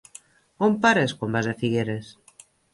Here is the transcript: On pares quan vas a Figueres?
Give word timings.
On 0.67 0.73
pares 0.85 1.15
quan 1.19 1.37
vas 1.37 1.53
a 1.53 1.55
Figueres? 1.63 2.13